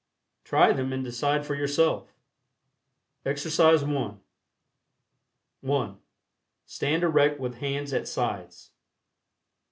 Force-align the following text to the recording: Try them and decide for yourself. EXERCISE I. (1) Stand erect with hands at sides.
Try 0.43 0.73
them 0.73 0.91
and 0.93 1.03
decide 1.03 1.45
for 1.45 1.53
yourself. 1.53 2.15
EXERCISE 3.23 3.83
I. 3.83 4.13
(1) 5.61 5.97
Stand 6.65 7.03
erect 7.03 7.39
with 7.39 7.59
hands 7.59 7.93
at 7.93 8.07
sides. 8.07 8.71